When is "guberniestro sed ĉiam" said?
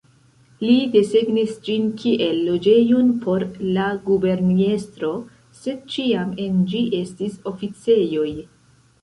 4.09-6.33